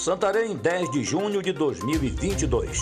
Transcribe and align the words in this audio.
Santarém, 0.00 0.56
10 0.56 0.90
de 0.92 1.04
junho 1.04 1.42
de 1.42 1.52
2022. 1.52 2.80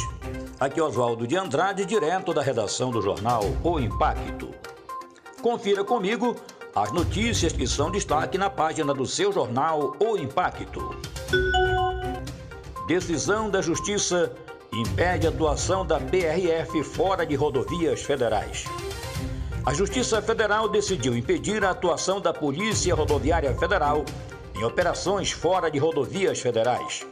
Aqui 0.60 0.80
Oswaldo 0.80 1.26
de 1.26 1.36
Andrade, 1.36 1.84
direto 1.84 2.32
da 2.32 2.40
redação 2.40 2.92
do 2.92 3.02
jornal 3.02 3.42
O 3.64 3.80
Impacto. 3.80 4.54
Confira 5.42 5.82
comigo 5.82 6.36
as 6.72 6.92
notícias 6.92 7.52
que 7.52 7.66
são 7.66 7.90
destaque 7.90 8.38
na 8.38 8.48
página 8.48 8.94
do 8.94 9.04
seu 9.04 9.32
jornal 9.32 9.96
O 9.98 10.16
Impacto. 10.16 10.96
Decisão 12.86 13.50
da 13.50 13.60
Justiça 13.60 14.32
impede 14.72 15.26
a 15.26 15.30
atuação 15.30 15.84
da 15.84 15.98
PRF 15.98 16.84
fora 16.84 17.26
de 17.26 17.34
rodovias 17.34 18.00
federais. 18.00 18.64
A 19.66 19.74
Justiça 19.74 20.22
Federal 20.22 20.68
decidiu 20.68 21.16
impedir 21.16 21.64
a 21.64 21.70
atuação 21.70 22.20
da 22.20 22.32
Polícia 22.32 22.94
Rodoviária 22.94 23.52
Federal 23.56 24.04
em 24.58 24.64
operações 24.64 25.30
fora 25.30 25.70
de 25.70 25.78
rodovias 25.78 26.40
federais. 26.40 27.06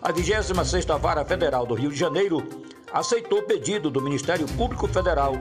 A 0.00 0.10
26ª 0.10 0.98
Vara 0.98 1.24
Federal 1.24 1.66
do 1.66 1.74
Rio 1.74 1.90
de 1.90 1.98
Janeiro 1.98 2.42
aceitou 2.90 3.40
o 3.40 3.42
pedido 3.42 3.90
do 3.90 4.00
Ministério 4.00 4.46
Público 4.56 4.88
Federal 4.88 5.34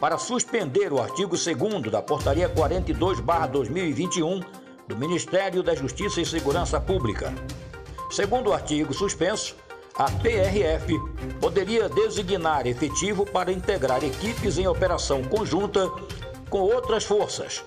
para 0.00 0.16
suspender 0.16 0.92
o 0.92 1.02
artigo 1.02 1.36
2 1.36 1.90
da 1.90 2.00
Portaria 2.00 2.48
42/2021 2.48 4.42
do 4.88 4.96
Ministério 4.96 5.62
da 5.62 5.74
Justiça 5.74 6.22
e 6.22 6.26
Segurança 6.26 6.80
Pública. 6.80 7.34
Segundo 8.10 8.48
o 8.48 8.52
artigo 8.54 8.94
suspenso, 8.94 9.54
a 9.96 10.10
PRF 10.10 10.98
poderia 11.40 11.88
designar 11.88 12.66
efetivo 12.66 13.26
para 13.26 13.52
integrar 13.52 14.02
equipes 14.02 14.56
em 14.56 14.66
operação 14.66 15.22
conjunta 15.22 15.90
com 16.48 16.60
outras 16.60 17.04
forças, 17.04 17.62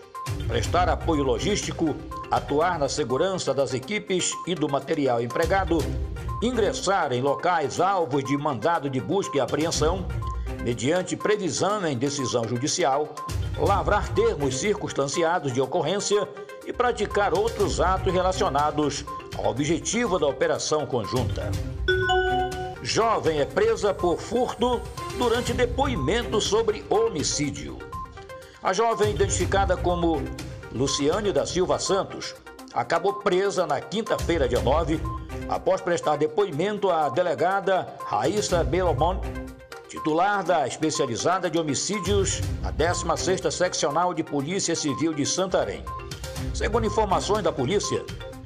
prestar 0.48 0.90
apoio 0.90 1.24
logístico, 1.24 1.96
atuar 2.30 2.78
na 2.78 2.90
segurança 2.90 3.54
das 3.54 3.74
equipes 3.74 4.32
e 4.46 4.54
do 4.54 4.68
material 4.68 5.22
empregado, 5.22 5.80
ingressar 6.42 7.14
em 7.14 7.22
locais 7.22 7.80
alvos 7.80 8.24
de 8.24 8.38
mandado 8.38 8.90
de 8.90 9.00
busca 9.00 9.38
e 9.38 9.40
apreensão, 9.40 10.06
mediante 10.64 11.16
previsão 11.16 11.86
em 11.86 11.98
decisão 11.98 12.48
judicial, 12.48 13.14
lavrar 13.58 14.14
termos 14.14 14.58
circunstanciados 14.60 15.54
de 15.54 15.62
ocorrência 15.62 16.28
e 16.66 16.74
praticar 16.74 17.34
outros 17.34 17.80
atos 17.80 18.14
relacionados 18.14 19.06
ao 19.38 19.52
objetivo 19.52 20.20
da 20.20 20.28
operação 20.28 20.86
conjunta. 20.86 21.50
Jovem 22.84 23.40
é 23.40 23.46
presa 23.46 23.94
por 23.94 24.18
furto 24.18 24.82
durante 25.18 25.54
depoimento 25.54 26.40
sobre 26.40 26.86
homicídio. 26.90 27.78
A 28.62 28.74
jovem, 28.74 29.14
identificada 29.14 29.76
como 29.76 30.22
Luciane 30.72 31.32
da 31.32 31.46
Silva 31.46 31.80
Santos, 31.80 32.36
acabou 32.74 33.14
presa 33.14 33.66
na 33.66 33.80
quinta-feira, 33.80 34.48
dia 34.48 34.62
9, 34.62 35.00
após 35.50 35.82
prestar 35.82 36.18
depoimento 36.18 36.90
à 36.90 37.10
delegada 37.10 37.88
Raíssa 38.06 38.64
Belomon, 38.64 39.22
titular 39.88 40.44
da 40.44 40.68
especializada 40.68 41.50
de 41.50 41.58
homicídios 41.58 42.42
na 42.62 42.72
16ª 42.72 43.50
Seccional 43.50 44.14
de 44.14 44.24
Polícia 44.24 44.76
Civil 44.76 45.14
de 45.14 45.26
Santarém. 45.26 45.84
Segundo 46.54 46.86
informações 46.86 47.44
da 47.44 47.52
polícia, 47.52 48.04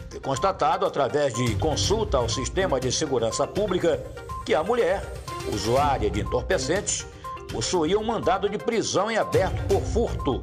foi 0.09 0.19
constatado 0.19 0.85
através 0.85 1.33
de 1.33 1.55
consulta 1.55 2.17
ao 2.17 2.29
Sistema 2.29 2.79
de 2.79 2.91
Segurança 2.91 3.47
Pública 3.47 4.01
que 4.45 4.53
a 4.53 4.63
mulher, 4.63 5.03
usuária 5.51 6.09
de 6.09 6.21
entorpecentes, 6.21 7.05
possuía 7.51 7.97
um 7.97 8.03
mandado 8.03 8.47
de 8.47 8.57
prisão 8.57 9.09
em 9.09 9.17
aberto 9.17 9.61
por 9.67 9.81
furto. 9.81 10.41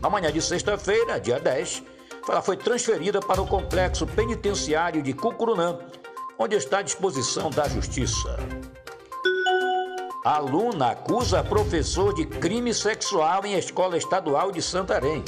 Na 0.00 0.10
manhã 0.10 0.30
de 0.30 0.42
sexta-feira, 0.42 1.18
dia 1.18 1.40
10, 1.40 1.82
ela 2.28 2.42
foi 2.42 2.56
transferida 2.56 3.20
para 3.20 3.40
o 3.40 3.46
complexo 3.46 4.06
penitenciário 4.06 5.02
de 5.02 5.12
Cucurunã, 5.12 5.78
onde 6.38 6.56
está 6.56 6.78
à 6.78 6.82
disposição 6.82 7.50
da 7.50 7.68
Justiça. 7.68 8.36
A 10.24 10.36
aluna 10.36 10.90
acusa 10.90 11.42
professor 11.44 12.12
de 12.12 12.26
crime 12.26 12.74
sexual 12.74 13.46
em 13.46 13.54
escola 13.54 13.96
estadual 13.96 14.50
de 14.50 14.60
Santarém. 14.60 15.24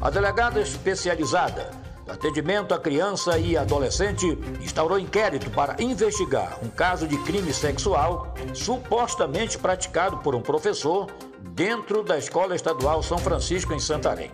A 0.00 0.10
delegada 0.10 0.60
especializada 0.60 1.70
atendimento 2.10 2.74
à 2.74 2.78
criança 2.78 3.38
e 3.38 3.56
adolescente 3.56 4.26
instaurou 4.60 4.98
inquérito 4.98 5.50
para 5.50 5.80
investigar 5.80 6.58
um 6.62 6.68
caso 6.68 7.06
de 7.06 7.16
crime 7.18 7.52
sexual 7.52 8.34
supostamente 8.52 9.56
praticado 9.56 10.18
por 10.18 10.34
um 10.34 10.42
professor 10.42 11.06
dentro 11.52 12.02
da 12.02 12.18
Escola 12.18 12.54
Estadual 12.54 13.02
São 13.02 13.18
Francisco, 13.18 13.72
em 13.72 13.78
Santarém. 13.78 14.30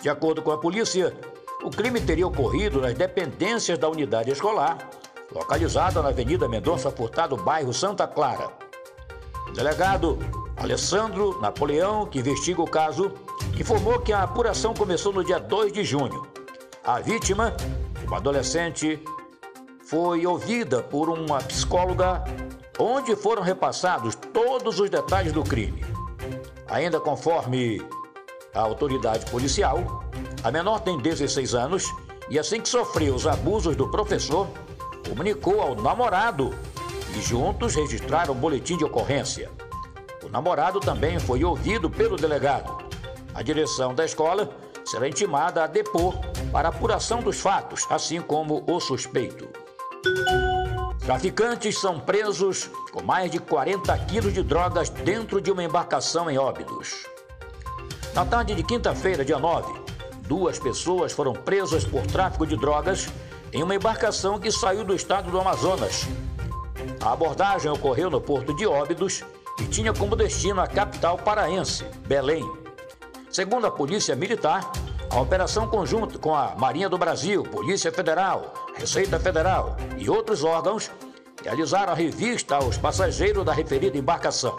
De 0.00 0.08
acordo 0.08 0.42
com 0.42 0.50
a 0.50 0.58
polícia, 0.58 1.14
o 1.62 1.70
crime 1.70 2.00
teria 2.00 2.26
ocorrido 2.26 2.80
nas 2.80 2.94
dependências 2.94 3.78
da 3.78 3.88
unidade 3.88 4.30
escolar, 4.30 4.78
localizada 5.32 6.00
na 6.02 6.08
Avenida 6.08 6.48
Mendonça 6.48 6.90
Furtado, 6.90 7.36
bairro 7.36 7.72
Santa 7.72 8.06
Clara. 8.06 8.50
O 9.48 9.52
delegado 9.52 10.18
Alessandro 10.56 11.40
Napoleão, 11.40 12.06
que 12.06 12.18
investiga 12.18 12.62
o 12.62 12.70
caso, 12.70 13.12
informou 13.58 14.00
que 14.00 14.12
a 14.12 14.22
apuração 14.22 14.72
começou 14.72 15.12
no 15.12 15.24
dia 15.24 15.38
2 15.38 15.72
de 15.72 15.84
junho. 15.84 16.35
A 16.86 17.00
vítima, 17.00 17.52
uma 18.06 18.18
adolescente, 18.18 19.02
foi 19.86 20.24
ouvida 20.24 20.84
por 20.84 21.10
uma 21.10 21.38
psicóloga, 21.38 22.22
onde 22.78 23.16
foram 23.16 23.42
repassados 23.42 24.14
todos 24.14 24.78
os 24.78 24.88
detalhes 24.88 25.32
do 25.32 25.42
crime. 25.42 25.84
Ainda 26.68 27.00
conforme 27.00 27.84
a 28.54 28.60
autoridade 28.60 29.28
policial, 29.32 30.04
a 30.44 30.52
menor 30.52 30.78
tem 30.78 30.96
16 30.96 31.56
anos 31.56 31.92
e, 32.30 32.38
assim 32.38 32.60
que 32.60 32.68
sofreu 32.68 33.16
os 33.16 33.26
abusos 33.26 33.74
do 33.74 33.90
professor, 33.90 34.46
comunicou 35.08 35.60
ao 35.60 35.74
namorado 35.74 36.54
e 37.16 37.20
juntos 37.20 37.74
registraram 37.74 38.32
um 38.32 38.38
boletim 38.38 38.76
de 38.76 38.84
ocorrência. 38.84 39.50
O 40.22 40.28
namorado 40.28 40.78
também 40.78 41.18
foi 41.18 41.42
ouvido 41.42 41.90
pelo 41.90 42.14
delegado. 42.14 42.78
A 43.34 43.42
direção 43.42 43.92
da 43.92 44.04
escola 44.04 44.50
será 44.84 45.08
intimada 45.08 45.64
a 45.64 45.66
depor 45.66 46.14
para 46.52 46.68
apuração 46.68 47.20
dos 47.20 47.40
fatos, 47.40 47.86
assim 47.90 48.20
como 48.20 48.64
o 48.66 48.80
suspeito. 48.80 49.48
Traficantes 51.00 51.78
são 51.78 52.00
presos 52.00 52.70
com 52.92 53.02
mais 53.02 53.30
de 53.30 53.38
40 53.38 53.96
quilos 54.06 54.34
de 54.34 54.42
drogas 54.42 54.88
dentro 54.88 55.40
de 55.40 55.52
uma 55.52 55.62
embarcação 55.62 56.30
em 56.30 56.36
Óbidos. 56.36 57.06
Na 58.14 58.24
tarde 58.24 58.54
de 58.54 58.62
quinta-feira, 58.62 59.24
dia 59.24 59.38
9, 59.38 59.72
duas 60.22 60.58
pessoas 60.58 61.12
foram 61.12 61.32
presas 61.32 61.84
por 61.84 62.06
tráfico 62.06 62.46
de 62.46 62.56
drogas 62.56 63.08
em 63.52 63.62
uma 63.62 63.74
embarcação 63.74 64.38
que 64.40 64.50
saiu 64.50 64.84
do 64.84 64.94
estado 64.94 65.30
do 65.30 65.40
Amazonas. 65.40 66.06
A 67.00 67.12
abordagem 67.12 67.70
ocorreu 67.70 68.10
no 68.10 68.20
porto 68.20 68.54
de 68.54 68.66
Óbidos 68.66 69.22
e 69.60 69.64
tinha 69.64 69.92
como 69.92 70.16
destino 70.16 70.60
a 70.60 70.66
capital 70.66 71.16
paraense, 71.18 71.84
Belém. 72.06 72.44
Segundo 73.30 73.66
a 73.66 73.70
Polícia 73.70 74.16
Militar, 74.16 74.72
a 75.10 75.20
operação 75.20 75.68
conjunta 75.68 76.18
com 76.18 76.34
a 76.34 76.54
Marinha 76.56 76.88
do 76.88 76.98
Brasil, 76.98 77.42
Polícia 77.42 77.92
Federal, 77.92 78.52
Receita 78.76 79.18
Federal 79.18 79.76
e 79.96 80.08
outros 80.10 80.44
órgãos 80.44 80.90
realizaram 81.42 81.92
a 81.92 81.96
revista 81.96 82.56
aos 82.56 82.76
passageiros 82.76 83.44
da 83.44 83.52
referida 83.52 83.96
embarcação. 83.96 84.56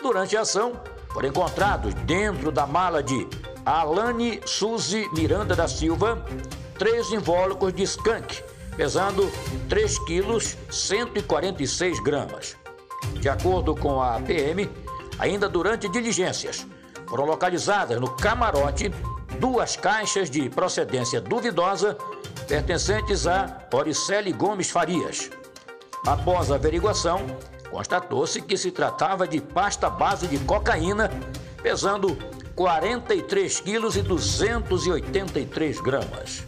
Durante 0.00 0.36
a 0.36 0.42
ação, 0.42 0.72
foram 1.12 1.28
encontrados 1.28 1.94
dentro 1.94 2.50
da 2.50 2.66
mala 2.66 3.02
de 3.02 3.26
Alane 3.64 4.40
Suzy 4.44 5.08
Miranda 5.12 5.56
da 5.56 5.66
Silva 5.66 6.24
três 6.78 7.12
invólucros 7.12 7.72
de 7.72 7.82
skunk, 7.84 8.42
pesando 8.76 9.30
3 9.68 9.98
quilos 10.00 10.56
146 10.70 12.00
gramas. 12.00 12.56
De 13.20 13.28
acordo 13.28 13.74
com 13.74 14.02
a 14.02 14.20
PM, 14.20 14.68
ainda 15.18 15.48
durante 15.48 15.88
diligências, 15.88 16.66
foram 17.06 17.24
localizadas 17.24 18.00
no 18.00 18.10
camarote 18.10 18.92
duas 19.44 19.76
caixas 19.76 20.30
de 20.30 20.48
procedência 20.48 21.20
duvidosa 21.20 21.98
pertencentes 22.48 23.26
a 23.26 23.58
Oricele 23.70 24.32
Gomes 24.32 24.70
Farias. 24.70 25.30
Após 26.06 26.50
a 26.50 26.54
averiguação, 26.54 27.26
constatou-se 27.70 28.40
que 28.40 28.56
se 28.56 28.70
tratava 28.70 29.28
de 29.28 29.42
pasta 29.42 29.90
base 29.90 30.26
de 30.28 30.38
cocaína, 30.38 31.10
pesando 31.62 32.16
43 32.56 33.60
quilos 33.60 33.96
e 33.96 34.02
283 34.02 35.78
gramas. 35.82 36.42